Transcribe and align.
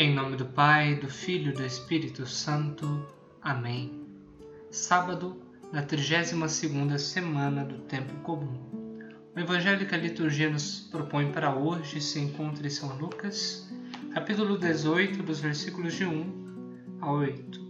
Em 0.00 0.14
nome 0.14 0.36
do 0.36 0.46
Pai, 0.46 0.94
do 0.94 1.08
Filho 1.08 1.50
e 1.50 1.54
do 1.54 1.66
Espírito 1.66 2.24
Santo. 2.24 3.04
Amém. 3.42 4.06
Sábado 4.70 5.42
da 5.72 5.84
32ª 5.84 6.96
semana 6.98 7.64
do 7.64 7.78
Tempo 7.78 8.14
Comum. 8.22 8.60
O 9.34 9.40
Evangelho 9.40 9.88
que 9.88 9.94
a 9.96 9.98
liturgia 9.98 10.50
nos 10.50 10.82
propõe 10.82 11.32
para 11.32 11.52
hoje 11.52 12.00
se 12.00 12.20
encontra 12.20 12.64
em 12.64 12.70
São 12.70 12.96
Lucas, 12.96 13.68
capítulo 14.14 14.56
18, 14.56 15.20
dos 15.20 15.40
versículos 15.40 15.94
de 15.94 16.04
1 16.04 16.98
a 17.00 17.10
8. 17.10 17.60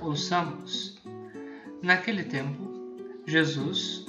Ouçamos. 0.00 1.00
Naquele 1.80 2.24
tempo, 2.24 2.98
Jesus 3.24 4.04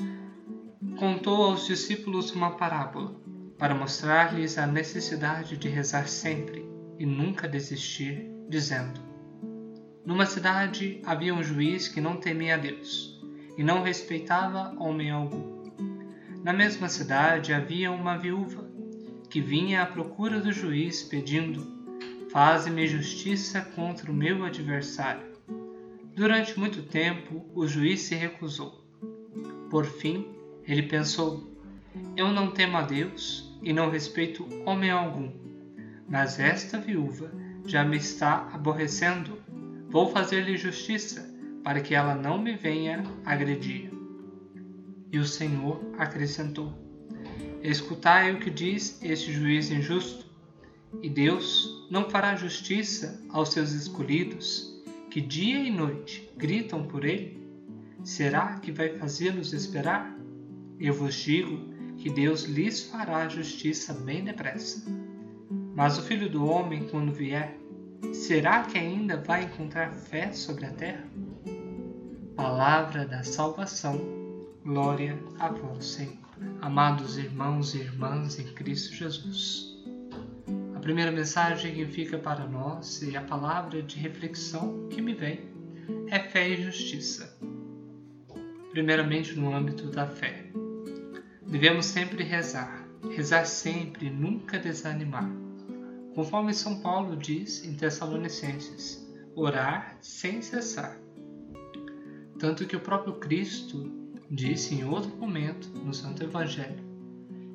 contou 0.97 1.43
aos 1.43 1.67
discípulos 1.67 2.31
uma 2.31 2.57
parábola 2.57 3.15
para 3.59 3.75
mostrar-lhes 3.75 4.57
a 4.57 4.65
necessidade 4.65 5.55
de 5.55 5.69
rezar 5.69 6.07
sempre 6.07 6.76
e 6.99 7.05
nunca 7.05 7.47
desistir, 7.47 8.29
dizendo: 8.49 8.99
Numa 10.05 10.25
cidade 10.25 11.01
havia 11.05 11.33
um 11.33 11.43
juiz 11.43 11.87
que 11.87 12.01
não 12.01 12.17
temia 12.17 12.55
a 12.55 12.57
Deus 12.57 13.21
e 13.57 13.63
não 13.63 13.83
respeitava 13.83 14.75
homem 14.79 15.11
algum. 15.11 15.57
Na 16.43 16.53
mesma 16.53 16.87
cidade 16.87 17.53
havia 17.53 17.91
uma 17.91 18.17
viúva 18.17 18.69
que 19.29 19.41
vinha 19.41 19.81
à 19.81 19.85
procura 19.85 20.39
do 20.39 20.51
juiz 20.51 21.03
pedindo: 21.03 21.65
Faze-me 22.31 22.87
justiça 22.87 23.61
contra 23.61 24.11
o 24.11 24.15
meu 24.15 24.43
adversário. 24.43 25.27
Durante 26.15 26.57
muito 26.57 26.83
tempo 26.83 27.45
o 27.53 27.67
juiz 27.67 28.01
se 28.01 28.15
recusou. 28.15 28.83
Por 29.69 29.85
fim, 29.85 30.27
ele 30.65 30.83
pensou: 30.83 31.51
Eu 32.15 32.31
não 32.31 32.51
temo 32.51 32.77
a 32.77 32.81
Deus 32.81 33.53
e 33.61 33.73
não 33.73 33.89
respeito 33.89 34.47
homem 34.65 34.89
algum 34.89 35.46
mas 36.09 36.39
esta 36.39 36.79
viúva 36.79 37.31
já 37.65 37.83
me 37.83 37.97
está 37.97 38.49
aborrecendo. 38.53 39.37
Vou 39.89 40.11
fazer-lhe 40.11 40.57
justiça, 40.57 41.29
para 41.63 41.81
que 41.81 41.93
ela 41.93 42.15
não 42.15 42.41
me 42.41 42.55
venha 42.55 43.03
agredir. 43.25 43.91
E 45.11 45.19
o 45.19 45.25
Senhor 45.25 45.81
acrescentou: 45.97 46.73
Escutai 47.61 48.33
o 48.33 48.39
que 48.39 48.49
diz 48.49 48.99
este 49.01 49.31
juiz 49.31 49.69
injusto. 49.69 50.25
E 51.01 51.09
Deus 51.09 51.85
não 51.91 52.09
fará 52.09 52.35
justiça 52.35 53.21
aos 53.29 53.51
seus 53.51 53.73
escolhidos, 53.73 54.81
que 55.09 55.19
dia 55.19 55.59
e 55.59 55.69
noite 55.69 56.29
gritam 56.37 56.87
por 56.87 57.03
ele? 57.03 57.45
Será 58.03 58.57
que 58.59 58.71
vai 58.71 58.89
fazê-los 58.97 59.51
esperar? 59.51 60.17
Eu 60.79 60.93
vos 60.93 61.13
digo 61.15 61.73
que 61.97 62.09
Deus 62.09 62.43
lhes 62.43 62.83
fará 62.83 63.27
justiça 63.27 63.93
bem 63.93 64.23
depressa. 64.23 64.85
Mas 65.77 65.95
o 65.99 66.01
filho 66.01 66.27
do 66.27 66.43
homem, 66.43 66.87
quando 66.87 67.13
vier, 67.13 67.55
será 68.11 68.63
que 68.63 68.79
ainda 68.79 69.15
vai 69.17 69.43
encontrar 69.43 69.93
fé 69.93 70.33
sobre 70.33 70.65
a 70.65 70.71
terra? 70.71 71.03
Palavra 72.35 73.05
da 73.05 73.21
salvação, 73.21 74.01
glória 74.65 75.15
a 75.37 75.49
vós, 75.49 75.85
Senhor. 75.85 76.17
Amados 76.61 77.19
irmãos 77.19 77.75
e 77.75 77.81
irmãs 77.81 78.39
em 78.39 78.45
Cristo 78.55 78.95
Jesus. 78.95 79.77
A 80.75 80.79
primeira 80.79 81.11
mensagem 81.11 81.75
que 81.75 81.85
fica 81.85 82.17
para 82.17 82.47
nós 82.47 83.03
e 83.03 83.15
a 83.15 83.21
palavra 83.21 83.83
de 83.83 83.99
reflexão 83.99 84.87
que 84.89 84.99
me 84.99 85.13
vem 85.13 85.41
é 86.07 86.17
fé 86.17 86.49
e 86.49 86.63
justiça. 86.63 87.37
Primeiramente 88.71 89.35
no 89.35 89.55
âmbito 89.55 89.91
da 89.91 90.07
fé. 90.07 90.47
Devemos 91.45 91.85
sempre 91.85 92.23
rezar, 92.23 92.83
rezar 93.15 93.45
sempre, 93.45 94.09
nunca 94.09 94.57
desanimar 94.57 95.29
conforme 96.17 96.51
São 96.51 96.79
Paulo 96.79 97.15
diz 97.15 97.63
em 97.63 97.75
Tessalonicenses, 97.75 99.07
orar 99.35 99.95
sem 100.01 100.41
cessar. 100.41 100.97
Tanto 102.39 102.65
que 102.65 102.75
o 102.75 102.79
próprio 102.79 103.19
Cristo 103.19 104.11
disse 104.31 104.73
em 104.73 104.83
outro 104.83 105.15
momento 105.15 105.69
no 105.75 105.93
Santo 105.93 106.23
Evangelho: 106.23 106.83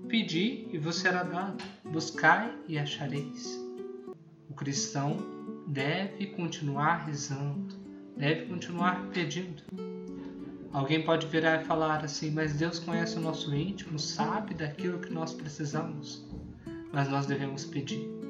Pedi 0.07 0.69
e 0.71 0.79
vos 0.79 0.95
será 0.95 1.25
dado, 1.25 1.65
buscai 1.91 2.57
e 2.69 2.79
achareis. 2.79 3.61
O 4.49 4.55
cristão 4.55 5.17
deve 5.67 6.27
continuar 6.27 7.07
rezando, 7.07 7.75
deve 8.17 8.47
continuar 8.47 9.09
pedindo. 9.09 9.65
Alguém 10.73 11.05
pode 11.05 11.27
virar 11.27 11.63
e 11.63 11.65
falar 11.65 12.05
assim, 12.05 12.31
mas 12.31 12.55
Deus 12.55 12.79
conhece 12.79 13.19
o 13.19 13.21
nosso 13.21 13.53
íntimo, 13.53 13.99
sabe 13.99 14.55
daquilo 14.55 15.01
que 15.01 15.13
nós 15.13 15.35
precisamos, 15.35 16.25
mas 16.93 17.09
nós 17.09 17.27
devemos 17.27 17.65
pedir 17.65 18.22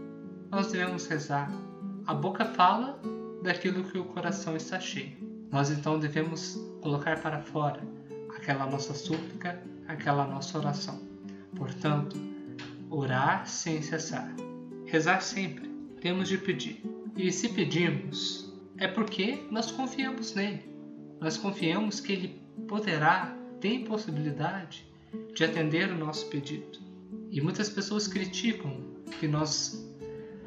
nós 0.52 0.70
devemos 0.70 1.06
rezar. 1.06 1.50
A 2.06 2.12
boca 2.12 2.44
fala 2.44 3.00
daquilo 3.42 3.84
que 3.84 3.96
o 3.96 4.04
coração 4.04 4.54
está 4.54 4.78
cheio. 4.78 5.16
Nós 5.50 5.70
então 5.70 5.98
devemos 5.98 6.60
colocar 6.82 7.18
para 7.22 7.40
fora 7.40 7.80
aquela 8.36 8.66
nossa 8.66 8.92
súplica, 8.92 9.62
aquela 9.88 10.26
nossa 10.26 10.58
oração. 10.58 11.00
Portanto, 11.56 12.20
orar 12.90 13.48
sem 13.48 13.80
cessar. 13.80 14.30
Rezar 14.84 15.22
sempre. 15.22 15.70
Temos 16.02 16.28
de 16.28 16.36
pedir. 16.36 16.84
E 17.16 17.32
se 17.32 17.48
pedimos, 17.48 18.52
é 18.76 18.86
porque 18.86 19.46
nós 19.50 19.70
confiamos 19.70 20.34
nele. 20.34 20.70
Nós 21.18 21.38
confiamos 21.38 21.98
que 21.98 22.12
ele 22.12 22.42
poderá, 22.68 23.34
tem 23.58 23.84
possibilidade 23.84 24.86
de 25.34 25.44
atender 25.44 25.90
o 25.90 25.96
nosso 25.96 26.26
pedido. 26.26 26.78
E 27.30 27.40
muitas 27.40 27.70
pessoas 27.70 28.06
criticam 28.06 28.82
que 29.18 29.26
nós 29.26 29.91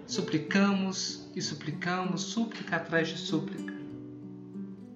Suplicamos 0.08 1.32
e 1.36 1.42
suplicamos, 1.42 2.22
súplica 2.22 2.76
atrás 2.76 3.08
de 3.08 3.18
súplica. 3.18 3.74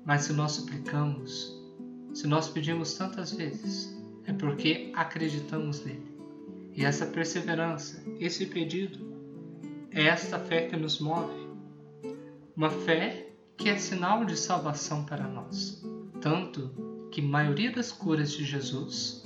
Mas 0.06 0.24
se 0.24 0.34
nós 0.34 0.52
suplicamos, 0.52 1.60
se 2.14 2.28
nós 2.28 2.48
pedimos 2.48 2.94
tantas 2.94 3.32
vezes, 3.32 3.98
é 4.26 4.34
porque 4.34 4.92
acreditamos 4.96 5.84
nele. 5.84 6.16
E 6.76 6.86
essa 6.86 7.08
perseverança, 7.08 8.04
esse 8.20 8.46
pedido, 8.46 9.00
é 9.92 10.04
esta 10.04 10.38
fé 10.38 10.68
que 10.68 10.78
nos 10.78 11.00
move. 11.00 11.50
Uma 12.56 12.70
fé 12.70 13.34
que 13.58 13.68
é 13.68 13.78
sinal 13.78 14.24
de 14.24 14.38
salvação 14.38 15.04
para 15.06 15.28
nós. 15.28 15.84
Tanto 16.22 16.70
que 17.12 17.22
maioria 17.22 17.72
das 17.72 17.92
curas 17.92 18.32
de 18.32 18.46
Jesus, 18.46 19.24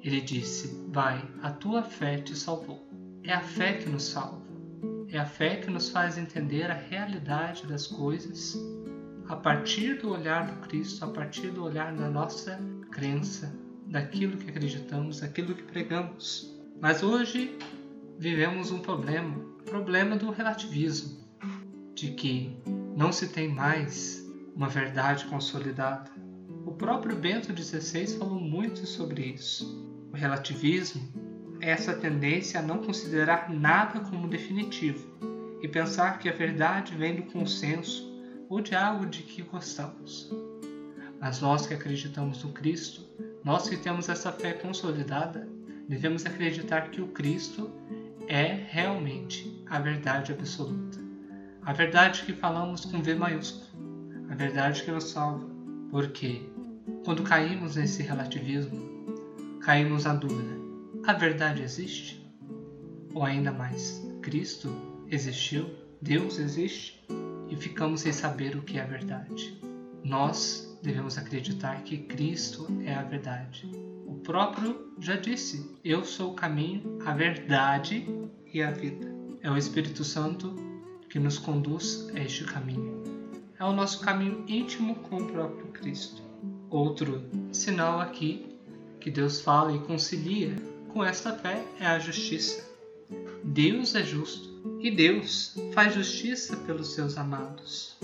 ele 0.00 0.20
disse: 0.20 0.80
Vai, 0.88 1.28
a 1.42 1.50
tua 1.50 1.82
fé 1.82 2.18
te 2.18 2.36
salvou. 2.36 2.88
É 3.24 3.32
a 3.32 3.40
fé 3.40 3.72
que 3.74 3.88
nos 3.88 4.04
salva. 4.04 4.45
É 5.16 5.18
a 5.18 5.24
fé 5.24 5.56
que 5.56 5.70
nos 5.70 5.88
faz 5.88 6.18
entender 6.18 6.70
a 6.70 6.74
realidade 6.74 7.66
das 7.66 7.86
coisas 7.86 8.54
a 9.26 9.34
partir 9.34 9.94
do 9.94 10.12
olhar 10.12 10.46
do 10.46 10.60
Cristo, 10.68 11.06
a 11.06 11.08
partir 11.08 11.48
do 11.52 11.64
olhar 11.64 11.90
da 11.96 12.10
nossa 12.10 12.60
crença, 12.90 13.50
daquilo 13.86 14.36
que 14.36 14.50
acreditamos, 14.50 15.20
daquilo 15.20 15.54
que 15.54 15.62
pregamos. 15.62 16.54
Mas 16.82 17.02
hoje 17.02 17.56
vivemos 18.18 18.70
um 18.70 18.78
problema, 18.80 19.38
problema 19.64 20.16
do 20.16 20.30
relativismo, 20.30 21.18
de 21.94 22.10
que 22.10 22.54
não 22.94 23.10
se 23.10 23.28
tem 23.28 23.48
mais 23.48 24.22
uma 24.54 24.68
verdade 24.68 25.24
consolidada. 25.24 26.10
O 26.66 26.72
próprio 26.72 27.16
Bento 27.16 27.56
XVI 27.56 28.18
falou 28.18 28.38
muito 28.38 28.86
sobre 28.86 29.22
isso. 29.22 29.82
O 30.12 30.14
relativismo 30.14 31.08
essa 31.60 31.94
tendência 31.94 32.60
a 32.60 32.62
não 32.62 32.78
considerar 32.78 33.50
nada 33.50 34.00
como 34.00 34.28
definitivo 34.28 35.06
e 35.62 35.68
pensar 35.68 36.18
que 36.18 36.28
a 36.28 36.32
verdade 36.32 36.94
vem 36.94 37.16
do 37.16 37.22
consenso 37.24 38.14
ou 38.48 38.60
de 38.60 38.74
algo 38.74 39.06
de 39.06 39.22
que 39.22 39.42
gostamos. 39.42 40.30
Mas 41.20 41.40
nós 41.40 41.66
que 41.66 41.74
acreditamos 41.74 42.42
no 42.44 42.52
Cristo, 42.52 43.04
nós 43.42 43.68
que 43.68 43.76
temos 43.76 44.08
essa 44.08 44.30
fé 44.30 44.52
consolidada, 44.52 45.48
devemos 45.88 46.26
acreditar 46.26 46.90
que 46.90 47.00
o 47.00 47.08
Cristo 47.08 47.70
é 48.28 48.66
realmente 48.68 49.64
a 49.68 49.78
verdade 49.78 50.32
absoluta. 50.32 50.98
A 51.62 51.72
verdade 51.72 52.22
que 52.24 52.32
falamos 52.32 52.84
com 52.84 53.02
V 53.02 53.14
maiúsculo, 53.14 53.66
a 54.30 54.34
verdade 54.34 54.82
que 54.82 54.90
nos 54.90 55.04
salva, 55.10 55.48
porque 55.90 56.42
quando 57.04 57.22
caímos 57.22 57.76
nesse 57.76 58.02
relativismo, 58.02 59.60
caímos 59.60 60.04
na 60.04 60.14
dúvida 60.14 60.65
a 61.06 61.12
verdade 61.12 61.62
existe? 61.62 62.20
Ou 63.14 63.22
ainda 63.22 63.52
mais, 63.52 64.04
Cristo 64.20 64.68
existiu? 65.08 65.70
Deus 66.02 66.38
existe? 66.38 67.06
E 67.48 67.54
ficamos 67.54 68.00
sem 68.00 68.12
saber 68.12 68.56
o 68.56 68.62
que 68.62 68.76
é 68.76 68.82
a 68.82 68.86
verdade. 68.86 69.56
Nós 70.02 70.76
devemos 70.82 71.16
acreditar 71.16 71.82
que 71.84 71.98
Cristo 71.98 72.66
é 72.84 72.92
a 72.92 73.02
verdade. 73.02 73.70
O 74.04 74.14
próprio 74.16 74.92
já 74.98 75.14
disse: 75.14 75.78
Eu 75.84 76.04
sou 76.04 76.32
o 76.32 76.34
caminho, 76.34 76.98
a 77.06 77.14
verdade 77.14 78.04
e 78.52 78.60
a 78.60 78.72
vida. 78.72 79.06
É 79.42 79.50
o 79.50 79.56
Espírito 79.56 80.02
Santo 80.02 80.56
que 81.08 81.20
nos 81.20 81.38
conduz 81.38 82.10
a 82.16 82.20
este 82.20 82.44
caminho. 82.44 83.04
É 83.60 83.64
o 83.64 83.72
nosso 83.72 84.00
caminho 84.00 84.44
íntimo 84.48 84.96
com 84.96 85.18
o 85.18 85.26
próprio 85.26 85.68
Cristo. 85.68 86.20
Outro 86.68 87.22
sinal 87.52 88.00
aqui 88.00 88.58
que 88.98 89.08
Deus 89.08 89.40
fala 89.40 89.72
e 89.72 89.78
concilia 89.78 90.56
com 90.96 91.04
esta 91.04 91.34
fé 91.34 91.62
é 91.78 91.86
a 91.86 91.98
justiça. 91.98 92.66
Deus 93.44 93.94
é 93.94 94.02
justo 94.02 94.80
E 94.80 94.90
Deus 94.90 95.54
faz 95.74 95.92
justiça 95.92 96.56
pelos 96.56 96.94
seus 96.94 97.18
amados. 97.18 97.98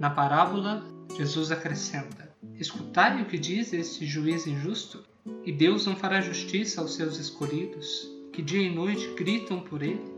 Na 0.00 0.08
parábola, 0.08 0.82
Jesus 1.14 1.52
acrescenta: 1.52 2.34
Escutai 2.58 3.20
o 3.20 3.26
que 3.26 3.36
diz 3.36 3.74
este 3.74 4.06
juiz 4.06 4.46
injusto? 4.46 5.04
E 5.44 5.52
Deus 5.52 5.84
não 5.84 5.94
fará 5.94 6.22
justiça 6.22 6.80
aos 6.80 6.94
seus 6.94 7.18
escolhidos, 7.18 8.10
que 8.32 8.40
dia 8.40 8.62
e 8.62 8.74
noite 8.74 9.12
gritam 9.14 9.60
por 9.60 9.82
ele? 9.82 10.10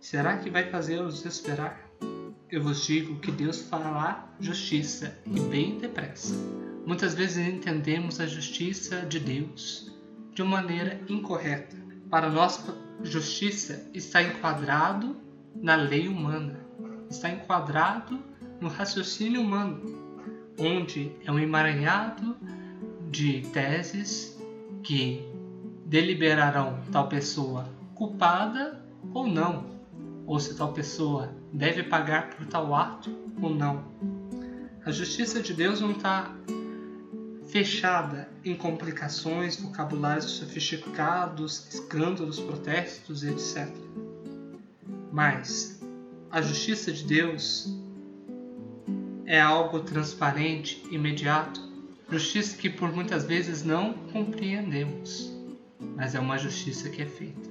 Será 0.00 0.38
que 0.38 0.48
vai 0.48 0.70
fazê-los 0.70 1.26
esperar? 1.26 1.90
Eu 2.50 2.62
vos 2.62 2.86
digo 2.86 3.20
que 3.20 3.30
Deus 3.30 3.60
fará 3.60 4.32
justiça 4.40 5.14
e 5.26 5.38
bem 5.38 5.78
depressa. 5.78 6.34
Muitas 6.86 7.12
vezes 7.12 7.46
entendemos 7.46 8.18
a 8.18 8.26
justiça 8.26 9.02
de 9.02 9.20
Deus 9.20 9.99
de 10.34 10.42
maneira 10.42 11.00
incorreta. 11.08 11.76
Para 12.08 12.28
nós, 12.28 12.64
justiça 13.02 13.88
está 13.94 14.22
enquadrado 14.22 15.16
na 15.54 15.74
lei 15.74 16.08
humana, 16.08 16.60
está 17.08 17.30
enquadrado 17.30 18.18
no 18.60 18.68
raciocínio 18.68 19.40
humano, 19.40 19.80
onde 20.58 21.12
é 21.24 21.32
um 21.32 21.38
emaranhado 21.38 22.36
de 23.10 23.42
teses 23.52 24.38
que 24.82 25.26
deliberarão 25.86 26.80
tal 26.92 27.08
pessoa 27.08 27.68
culpada 27.94 28.80
ou 29.12 29.26
não, 29.26 29.66
ou 30.26 30.38
se 30.38 30.56
tal 30.56 30.72
pessoa 30.72 31.34
deve 31.52 31.82
pagar 31.82 32.30
por 32.30 32.46
tal 32.46 32.74
ato 32.74 33.10
ou 33.40 33.54
não. 33.54 33.84
A 34.84 34.90
justiça 34.90 35.42
de 35.42 35.52
Deus 35.52 35.80
não 35.80 35.90
está 35.90 36.34
fechada 37.50 38.28
em 38.44 38.54
complicações, 38.54 39.56
vocabulários 39.56 40.30
sofisticados, 40.30 41.66
escândalos, 41.74 42.38
protestos, 42.38 43.24
etc. 43.24 43.68
Mas 45.12 45.80
a 46.30 46.40
justiça 46.40 46.92
de 46.92 47.04
Deus 47.04 47.76
é 49.26 49.40
algo 49.40 49.80
transparente, 49.80 50.82
imediato, 50.90 51.60
justiça 52.10 52.56
que 52.56 52.70
por 52.70 52.92
muitas 52.92 53.24
vezes 53.24 53.64
não 53.64 53.94
compreendemos, 54.12 55.32
mas 55.96 56.14
é 56.14 56.20
uma 56.20 56.38
justiça 56.38 56.88
que 56.88 57.02
é 57.02 57.06
feita, 57.06 57.48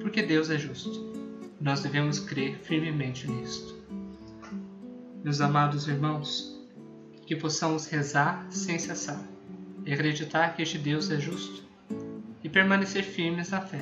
porque 0.00 0.22
Deus 0.22 0.50
é 0.50 0.58
justo. 0.58 1.10
Nós 1.60 1.80
devemos 1.82 2.18
crer 2.18 2.58
firmemente 2.62 3.30
nisto. 3.30 3.78
Meus 5.22 5.42
amados 5.42 5.86
irmãos, 5.86 6.49
que 7.30 7.36
possamos 7.36 7.86
rezar 7.86 8.44
sem 8.50 8.76
cessar 8.76 9.22
e 9.86 9.94
acreditar 9.94 10.56
que 10.56 10.62
este 10.62 10.76
Deus 10.76 11.12
é 11.12 11.20
justo 11.20 11.62
e 12.42 12.48
permanecer 12.48 13.04
firmes 13.04 13.50
na 13.50 13.60
fé, 13.60 13.80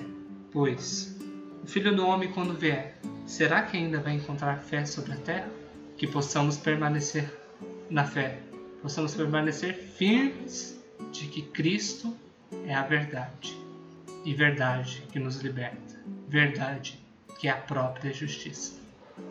pois 0.52 1.16
o 1.64 1.66
Filho 1.66 1.96
do 1.96 2.06
Homem, 2.06 2.30
quando 2.30 2.52
vier, 2.52 2.98
será 3.24 3.62
que 3.62 3.74
ainda 3.74 4.00
vai 4.00 4.12
encontrar 4.12 4.58
fé 4.58 4.84
sobre 4.84 5.12
a 5.12 5.16
terra? 5.16 5.48
Que 5.96 6.06
possamos 6.06 6.58
permanecer 6.58 7.32
na 7.88 8.04
fé, 8.04 8.38
possamos 8.82 9.14
permanecer 9.14 9.72
firmes 9.96 10.78
de 11.10 11.26
que 11.28 11.40
Cristo 11.40 12.14
é 12.66 12.74
a 12.74 12.82
verdade 12.82 13.58
e 14.26 14.34
verdade 14.34 15.02
que 15.10 15.18
nos 15.18 15.40
liberta, 15.40 15.98
verdade 16.28 17.00
que 17.40 17.48
é 17.48 17.52
a 17.52 17.56
própria 17.56 18.12
justiça. 18.12 18.74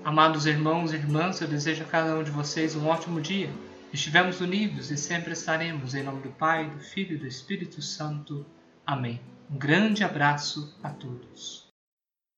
Amados 0.03 0.47
irmãos 0.47 0.91
e 0.91 0.95
irmãs, 0.95 1.39
eu 1.39 1.47
desejo 1.47 1.83
a 1.83 1.85
cada 1.85 2.15
um 2.15 2.23
de 2.23 2.31
vocês 2.31 2.75
um 2.75 2.87
ótimo 2.87 3.21
dia. 3.21 3.51
Estivemos 3.93 4.41
unidos 4.41 4.91
e 4.91 4.97
sempre 4.97 5.33
estaremos, 5.33 5.95
em 5.95 6.03
nome 6.03 6.21
do 6.21 6.29
Pai, 6.29 6.69
do 6.69 6.79
Filho 6.79 7.15
e 7.15 7.19
do 7.19 7.25
Espírito 7.25 7.81
Santo. 7.81 8.45
Amém. 8.85 9.21
Um 9.49 9.57
grande 9.57 10.03
abraço 10.03 10.77
a 10.83 10.89
todos. 10.89 11.66